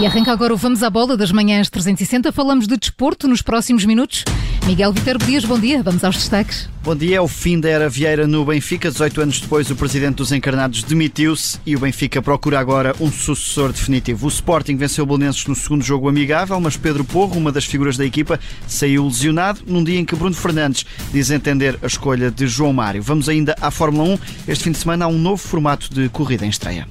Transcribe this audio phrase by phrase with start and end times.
[0.00, 2.32] E arranca agora o Vamos à Bola das manhãs 360.
[2.32, 4.24] Falamos de desporto nos próximos minutos.
[4.64, 5.82] Miguel Viterbo Dias, bom dia.
[5.82, 6.70] Vamos aos destaques.
[6.82, 7.18] Bom dia.
[7.18, 8.90] É o fim da era Vieira no Benfica.
[8.90, 13.72] 18 anos depois, o presidente dos encarnados demitiu-se e o Benfica procura agora um sucessor
[13.72, 14.24] definitivo.
[14.24, 17.98] O Sporting venceu o Bolonenses no segundo jogo amigável, mas Pedro Porro, uma das figuras
[17.98, 22.48] da equipa, saiu lesionado num dia em que Bruno Fernandes diz entender a escolha de
[22.48, 23.02] João Mário.
[23.02, 24.18] Vamos ainda à Fórmula 1.
[24.48, 26.88] Este fim de semana há um novo formato de corrida em estreia.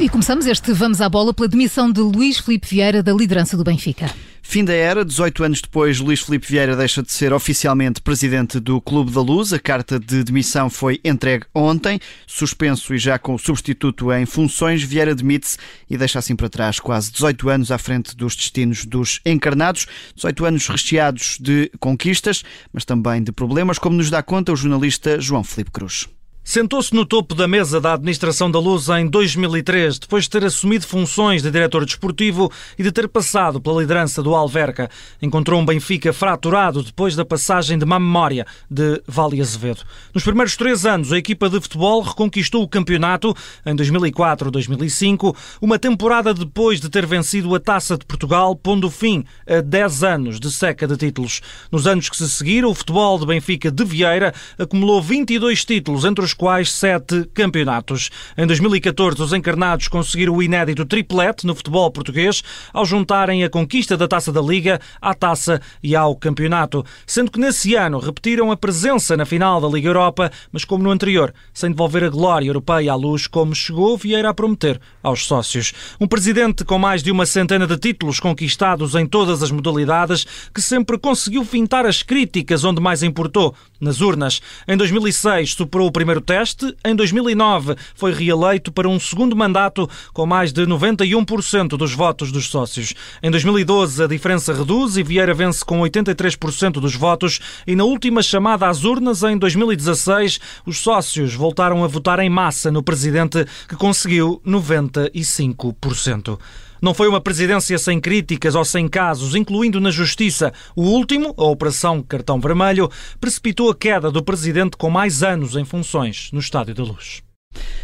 [0.00, 3.64] E, começamos este Vamos à Bola pela demissão de Luís Filipe Vieira da liderança do
[3.64, 4.10] Benfica.
[4.42, 8.80] Fim da era, 18 anos depois, Luís Filipe Vieira deixa de ser oficialmente presidente do
[8.80, 9.52] Clube da Luz.
[9.52, 11.98] A carta de demissão foi entregue ontem.
[12.26, 15.56] Suspenso e já com o substituto em funções, Vieira demite-se
[15.88, 19.86] e deixa assim para trás quase 18 anos à frente dos destinos dos encarnados.
[20.14, 25.18] 18 anos recheados de conquistas, mas também de problemas, como nos dá conta o jornalista
[25.18, 26.06] João Filipe Cruz.
[26.46, 30.86] Sentou-se no topo da mesa da administração da Luz em 2003, depois de ter assumido
[30.86, 34.90] funções de diretor desportivo e de ter passado pela liderança do Alverca.
[35.22, 39.84] Encontrou um Benfica fraturado depois da passagem de má memória de Vale Azevedo.
[40.12, 46.34] Nos primeiros três anos, a equipa de futebol reconquistou o campeonato em 2004-2005, uma temporada
[46.34, 50.86] depois de ter vencido a Taça de Portugal, pondo fim a 10 anos de seca
[50.86, 51.40] de títulos.
[51.72, 56.22] Nos anos que se seguiram, o futebol de Benfica de Vieira acumulou 22 títulos, entre
[56.22, 58.10] os quais sete campeonatos.
[58.36, 63.96] Em 2014, os encarnados conseguiram o inédito triplete no futebol português ao juntarem a conquista
[63.96, 68.56] da Taça da Liga à Taça e ao Campeonato, sendo que nesse ano repetiram a
[68.56, 72.92] presença na final da Liga Europa, mas como no anterior, sem devolver a glória europeia
[72.92, 75.72] à luz como chegou Vieira a prometer aos sócios.
[76.00, 80.60] Um presidente com mais de uma centena de títulos conquistados em todas as modalidades, que
[80.60, 84.40] sempre conseguiu fintar as críticas onde mais importou, nas urnas.
[84.66, 86.74] Em 2006 superou o primeiro teste.
[86.84, 92.48] Em 2009 foi reeleito para um segundo mandato com mais de 91% dos votos dos
[92.48, 92.94] sócios.
[93.22, 98.22] Em 2012 a diferença reduz e Vieira vence com 83% dos votos e na última
[98.22, 103.76] chamada às urnas em 2016 os sócios voltaram a votar em massa no presidente que
[103.76, 106.38] conseguiu 95%.
[106.80, 110.52] Não foi uma presidência sem críticas ou sem casos, incluindo na Justiça.
[110.76, 112.90] O último, a Operação Cartão Vermelho,
[113.20, 117.23] precipitou a queda do presidente com mais anos em funções no Estádio da Luz.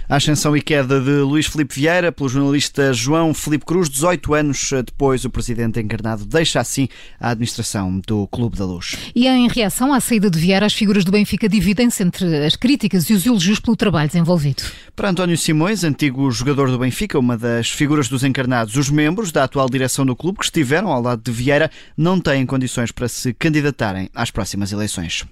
[0.08, 4.70] A ascensão e queda de Luís Filipe Vieira pelo jornalista João Filipe Cruz, 18 anos
[4.84, 6.88] depois, o presidente encarnado deixa assim
[7.20, 8.96] a administração do Clube da Luz.
[9.14, 13.08] E em reação à saída de Vieira, as figuras do Benfica dividem-se entre as críticas
[13.08, 14.62] e os elogios pelo trabalho desenvolvido.
[14.96, 19.44] Para António Simões, antigo jogador do Benfica, uma das figuras dos encarnados, os membros da
[19.44, 23.32] atual direção do clube que estiveram ao lado de Vieira não têm condições para se
[23.32, 25.24] candidatarem às próximas eleições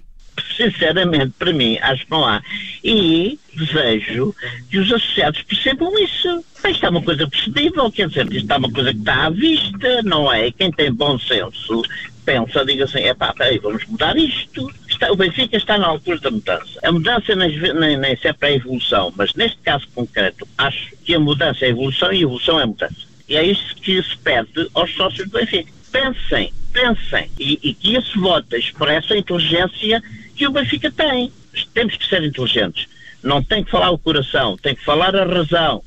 [0.59, 2.41] sinceramente, para mim, acho que não há.
[2.83, 4.35] E desejo
[4.69, 6.43] que os associados percebam isso.
[6.67, 10.01] Isto é uma coisa percebível, quer dizer, isto é uma coisa que está à vista,
[10.03, 10.51] não é?
[10.51, 11.81] Quem tem bom senso
[12.25, 14.71] pensa, diga assim, é pá, vamos mudar isto.
[14.87, 16.79] Está, o Benfica está na altura da mudança.
[16.83, 21.19] A mudança nem, nem, nem sempre é evolução, mas neste caso concreto, acho que a
[21.19, 23.08] mudança é evolução e a evolução é a mudança.
[23.29, 25.71] E é isso que se pede aos sócios do Benfica.
[25.91, 30.01] Pensem, pensem, e, e que esse voto expressa a inteligência
[30.35, 31.31] que o Benfica tem.
[31.73, 32.87] Temos que ser inteligentes.
[33.23, 35.83] Não tem que falar o coração, tem que falar a razão.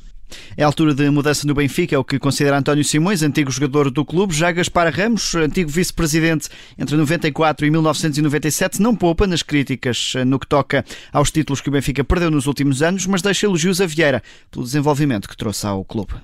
[0.57, 3.91] É a altura de mudança no Benfica, é o que considera António Simões, antigo jogador
[3.91, 4.35] do clube.
[4.35, 6.49] Já Gaspar Ramos, antigo vice-presidente
[6.79, 11.73] entre 94 e 1997, não poupa nas críticas no que toca aos títulos que o
[11.73, 15.85] Benfica perdeu nos últimos anos, mas deixa elogios a Vieira pelo desenvolvimento que trouxe ao
[15.85, 16.15] clube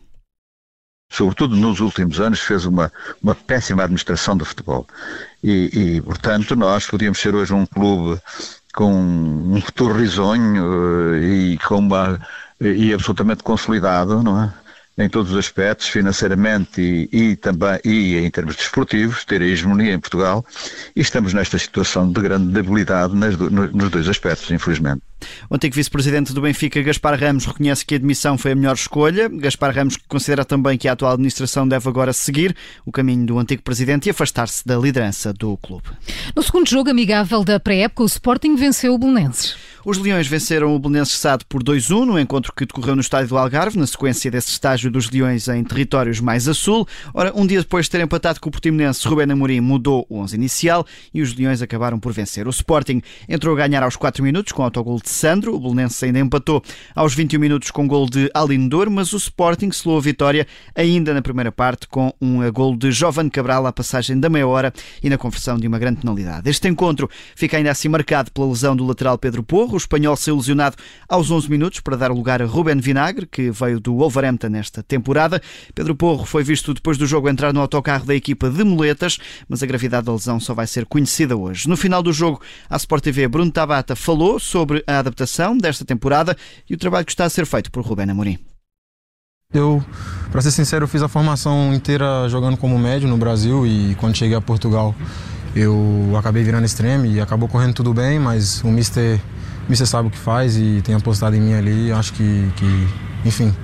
[1.10, 2.92] sobretudo nos últimos anos, fez uma,
[3.22, 4.86] uma péssima administração do futebol.
[5.42, 8.20] E, e, portanto, nós podíamos ser hoje um clube
[8.74, 12.20] com um futuro risonho eh, e, com uma,
[12.60, 14.52] e absolutamente consolidado, não é?
[14.98, 19.94] em todos os aspectos, financeiramente e, e, também e em termos desportivos, ter a hegemonia
[19.94, 20.44] em Portugal,
[20.94, 25.02] e estamos nesta situação de grande debilidade nas, nos dois aspectos, infelizmente.
[25.50, 29.28] O antigo vice-presidente do Benfica, Gaspar Ramos, reconhece que a admissão foi a melhor escolha.
[29.28, 32.54] Gaspar Ramos considera também que a atual administração deve agora seguir
[32.84, 35.88] o caminho do antigo presidente e afastar-se da liderança do clube.
[36.34, 39.56] No segundo jogo amigável da pré-época, o Sporting venceu o Belenenses.
[39.84, 43.38] Os Leões venceram o Belenenses Sado por 2-1 no encontro que decorreu no estádio do
[43.38, 46.86] Algarve, na sequência desse estágio dos Leões em territórios mais a sul.
[47.14, 50.36] Ora, um dia depois de ter empatado com o Portimonense, Rubén Amorim mudou o 11
[50.36, 52.46] inicial e os Leões acabaram por vencer.
[52.46, 55.54] O Sporting entrou a ganhar aos 4 minutos com o autogol de de Sandro.
[55.54, 56.62] O Belenense ainda empatou
[56.94, 61.22] aos 21 minutos com gol de Alindor, mas o Sporting selou a vitória ainda na
[61.22, 64.72] primeira parte com um gol de Jovan Cabral à passagem da meia hora
[65.02, 66.48] e na conversão de uma grande penalidade.
[66.48, 69.74] Este encontro fica ainda assim marcado pela lesão do lateral Pedro Porro.
[69.74, 70.76] O espanhol saiu lesionado
[71.08, 75.40] aos 11 minutos para dar lugar a Ruben Vinagre, que veio do Wolverhampton nesta temporada.
[75.74, 79.18] Pedro Porro foi visto depois do jogo entrar no autocarro da equipa de muletas,
[79.48, 81.68] mas a gravidade da lesão só vai ser conhecida hoje.
[81.68, 86.36] No final do jogo, a Sport TV, Bruno Tabata falou sobre a adaptação desta temporada
[86.68, 88.38] e o trabalho que está a ser feito por Ruben Amorim.
[89.52, 89.82] Eu,
[90.30, 94.36] para ser sincero, fiz a formação inteira jogando como médio no Brasil e quando cheguei
[94.36, 94.94] a Portugal
[95.56, 99.20] eu acabei virando extremo e acabou correndo tudo bem, mas o Mister,
[99.68, 101.90] Mister sabe o que faz e tem apostado em mim ali.
[101.90, 102.88] Acho que, que
[103.24, 103.54] enfim,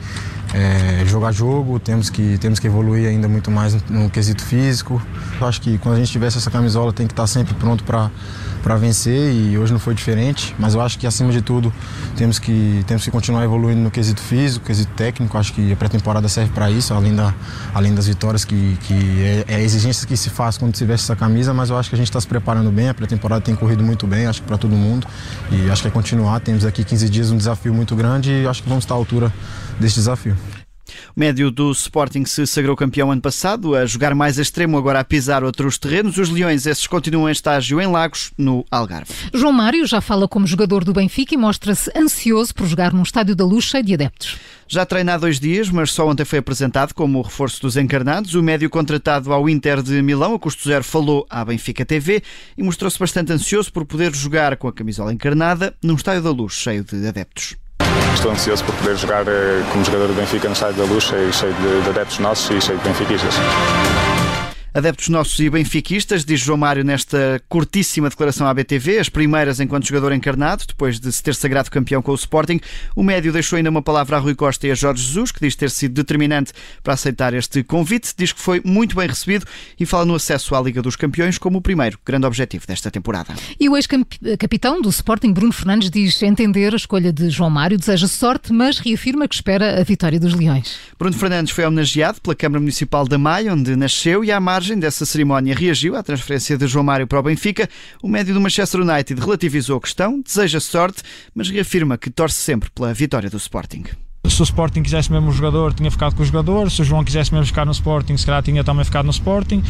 [0.55, 5.03] é, jogar jogo, temos que, temos que evoluir ainda muito mais no, no quesito físico.
[5.41, 8.77] Eu acho que quando a gente tivesse essa camisola tem que estar sempre pronto para
[8.77, 11.73] vencer e hoje não foi diferente, mas eu acho que acima de tudo
[12.17, 15.37] temos que, temos que continuar evoluindo no quesito físico, quesito técnico.
[15.37, 17.35] Acho que a pré-temporada serve para isso, além, da,
[17.75, 21.05] além das vitórias que, que é, é a exigência que se faz quando se veste
[21.05, 23.57] essa camisa, mas eu acho que a gente está se preparando bem, a pré-temporada tem
[23.57, 25.05] corrido muito bem, acho que para todo mundo
[25.51, 26.39] e acho que é continuar.
[26.39, 29.33] Temos aqui 15 dias um desafio muito grande e acho que vamos estar à altura
[29.81, 30.37] deste desafio.
[31.17, 35.01] O médio do Sporting se sagrou campeão ano passado, a jogar mais a extremo, agora
[35.01, 36.17] a pisar outros terrenos.
[36.17, 39.13] Os Leões, esses continuam em estágio em Lagos, no Algarve.
[39.33, 43.35] João Mário já fala como jogador do Benfica e mostra-se ansioso por jogar num estádio
[43.35, 44.37] da luz cheio de adeptos.
[44.67, 48.35] Já treina há dois dias, mas só ontem foi apresentado como o reforço dos encarnados.
[48.35, 52.23] O médio contratado ao Inter de Milão, a custo zero, falou à Benfica TV
[52.57, 56.55] e mostrou-se bastante ansioso por poder jogar com a camisola encarnada num estádio da luz
[56.55, 57.57] cheio de adeptos.
[58.15, 61.33] Estou ansioso por poder jogar eh, como jogador do Benfica no Estádio da Luz, cheio,
[61.33, 63.35] cheio de, de adeptos nossos e cheio de benfiquistas.
[64.75, 69.87] Adeptos nossos e benfiquistas, diz João Mário nesta curtíssima declaração à BTV, as primeiras enquanto
[69.87, 72.59] jogador encarnado, depois de se ter sagrado campeão com o Sporting.
[72.97, 75.55] O médio deixou ainda uma palavra a Rui Costa e a Jorge Jesus, que diz
[75.55, 78.13] ter sido determinante para aceitar este convite.
[78.19, 79.47] Diz que foi muito bem recebido
[79.79, 83.33] e fala no acesso à Liga dos Campeões como o primeiro grande objetivo desta temporada.
[83.61, 88.09] E o ex-capitão do Sporting, Bruno Fernandes, diz entender a escolha de João Mário, deseja
[88.09, 90.77] sorte, mas reafirma que espera a vitória dos Leões.
[90.99, 95.05] Bruno Fernandes foi homenageado pela Câmara Municipal da Maia, onde nasceu, e à margem dessa
[95.05, 97.69] cerimónia reagiu à transferência de João Mário para o Benfica.
[98.03, 101.03] O médio do Manchester United relativizou a questão, deseja sorte,
[101.35, 103.85] mas reafirma que torce sempre pela vitória do Sporting.
[104.27, 106.71] Se o Sporting quisesse mesmo o jogador, tinha ficado com o jogador.
[106.71, 109.63] Se o João quisesse mesmo ficar no Sporting, se calhar tinha também ficado no Sporting.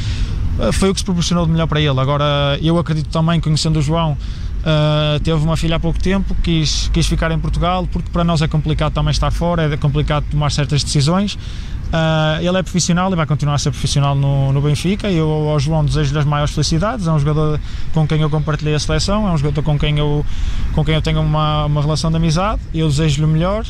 [0.61, 1.99] Eh, foi o que se proporcionou de melhor para ele.
[1.99, 4.17] Agora, eu acredito também, conhecendo o João,
[4.65, 8.41] Uh, teve uma filha há pouco tempo, quis, quis ficar em Portugal, porque para nós
[8.41, 11.35] é complicado também estar fora, é complicado tomar certas decisões.
[11.35, 15.11] Uh, ele é profissional e vai continuar a ser profissional no, no Benfica.
[15.11, 17.07] Eu ao João desejo-lhe as maiores felicidades.
[17.07, 17.61] É um jogador
[17.93, 20.25] com quem eu compartilhei a seleção, é um jogador com quem eu,
[20.73, 22.61] com quem eu tenho uma, uma relação de amizade.
[22.73, 23.65] Eu desejo-lhe o melhor.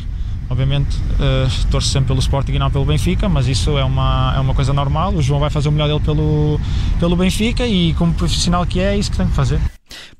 [0.48, 4.40] Obviamente, uh, torço sempre pelo Sporting e não pelo Benfica, mas isso é uma, é
[4.40, 5.12] uma coisa normal.
[5.14, 6.60] O João vai fazer o melhor dele pelo,
[7.00, 9.58] pelo Benfica e, como profissional que é, é isso que tem que fazer.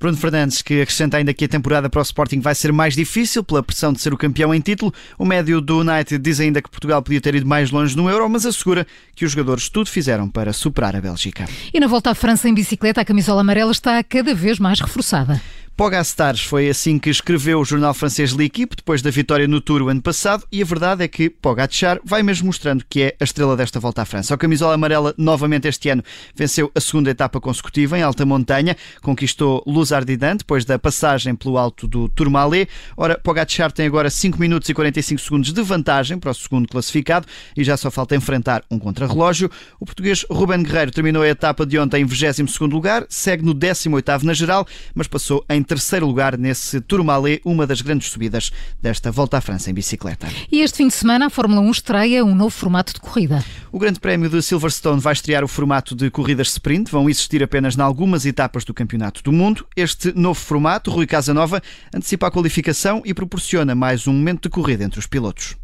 [0.04, 3.42] Bruno Fernandes, que acrescenta ainda que a temporada para o Sporting vai ser mais difícil
[3.42, 4.92] pela pressão de ser o campeão em título.
[5.16, 8.28] O médio do United diz ainda que Portugal podia ter ido mais longe no Euro,
[8.28, 8.86] mas assegura
[9.16, 11.46] que os jogadores tudo fizeram para superar a Bélgica.
[11.72, 15.40] E na volta à França em bicicleta, a camisola amarela está cada vez mais reforçada.
[15.76, 19.88] Pogastars foi assim que escreveu o jornal francês L'Equipe depois da vitória no Tour o
[19.88, 23.56] ano passado e a verdade é que Pogacar vai mesmo mostrando que é a estrela
[23.56, 24.32] desta volta à França.
[24.32, 29.64] O camisola amarela novamente este ano venceu a segunda etapa consecutiva em alta montanha, conquistou
[29.66, 32.69] Luz Ardidan depois da passagem pelo alto do Tourmalet.
[32.97, 37.26] Ora, Pogacar tem agora 5 minutos e 45 segundos de vantagem para o segundo classificado
[37.57, 39.50] e já só falta enfrentar um contrarrelógio.
[39.81, 44.23] O português Ruben Guerreiro terminou a etapa de ontem em 22º lugar, segue no 18º
[44.23, 44.64] na geral,
[44.95, 49.71] mas passou em terceiro lugar nesse Tourmalet, uma das grandes subidas desta Volta à França
[49.71, 50.28] em bicicleta.
[50.50, 53.44] E este fim de semana a Fórmula 1 estreia um novo formato de corrida.
[53.73, 57.76] O Grande Prémio de Silverstone vai estrear o formato de corridas sprint, vão existir apenas
[57.76, 59.66] em algumas etapas do Campeonato do Mundo.
[59.76, 64.85] Este novo formato, Rui Casanova, antecipa a qualificação e proporciona mais um momento de corrida
[64.85, 65.56] entre os pilotos.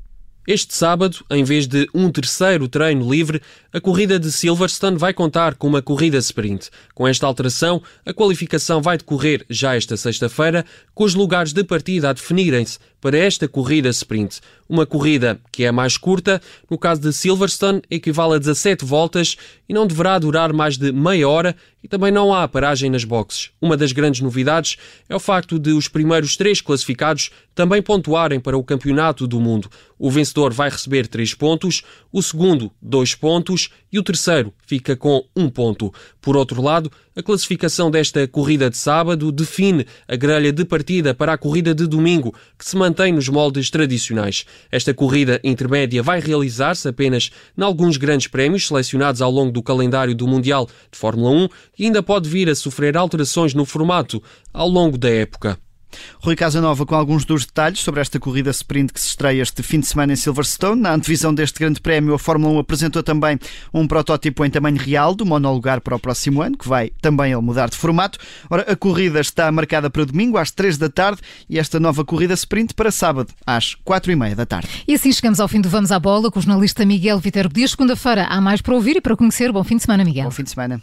[0.47, 3.43] Este sábado, em vez de um terceiro treino livre,
[3.73, 6.71] a corrida de Silverstone vai contar com uma corrida sprint.
[6.95, 12.09] Com esta alteração, a qualificação vai decorrer já esta sexta-feira, com os lugares de partida
[12.09, 14.41] a definirem-se para esta corrida sprint.
[14.69, 16.41] Uma corrida que é mais curta,
[16.71, 19.37] no caso de Silverstone, equivale a 17 voltas
[19.69, 23.51] e não deverá durar mais de meia hora e também não há paragem nas boxes.
[23.61, 24.77] Uma das grandes novidades
[25.09, 29.71] é o facto de os primeiros três classificados também pontuarem para o Campeonato do Mundo.
[29.99, 35.25] O vencedor vai receber 3 pontos, o segundo 2 pontos e o terceiro fica com
[35.37, 35.93] 1 um ponto.
[36.21, 41.33] Por outro lado, a classificação desta corrida de sábado define a grelha de partida para
[41.33, 44.45] a corrida de domingo, que se mantém nos moldes tradicionais.
[44.71, 50.15] Esta corrida intermédia vai realizar-se apenas em alguns grandes prémios selecionados ao longo do calendário
[50.15, 54.69] do Mundial de Fórmula 1 e ainda pode vir a sofrer alterações no formato ao
[54.69, 55.59] longo da época.
[56.21, 59.81] Rui Casanova com alguns dos detalhes sobre esta corrida sprint que se estreia este fim
[59.81, 60.81] de semana em Silverstone.
[60.81, 63.39] Na antevisão deste grande prémio, a Fórmula 1 apresentou também
[63.73, 67.41] um protótipo em tamanho real do monolugar para o próximo ano, que vai também ele
[67.41, 68.19] mudar de formato.
[68.49, 72.35] Ora, a corrida está marcada para domingo às 3 da tarde e esta nova corrida
[72.35, 74.69] sprint para sábado às 4 e meia da tarde.
[74.87, 77.73] E assim chegamos ao fim do Vamos à Bola com o jornalista Miguel Viterbo Dias.
[77.73, 79.53] Segunda-feira há mais para ouvir e para conhecer.
[79.53, 80.25] Bom fim de semana, Miguel.
[80.25, 80.83] Bom fim de semana.